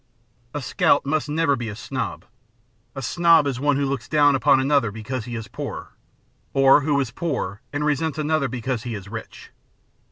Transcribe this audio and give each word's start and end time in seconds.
A 0.55 0.63
scout 0.63 1.05
must 1.05 1.29
never 1.29 1.55
be 1.55 1.69
a 1.69 1.75
snob. 1.75 2.25
A 2.95 3.03
snob 3.03 3.45
is 3.45 3.59
one 3.59 3.77
who 3.77 3.85
looks 3.85 4.07
down 4.09 4.33
upon 4.33 4.59
another 4.59 4.89
because 4.89 5.25
he 5.25 5.35
is 5.35 5.47
poorer, 5.47 5.89
or 6.55 6.81
who 6.81 6.99
is 6.99 7.11
poor 7.11 7.61
and 7.71 7.85
resents 7.85 8.17
another 8.17 8.47
because 8.47 8.81
he 8.81 8.95
is 8.95 9.07
rich. 9.09 9.51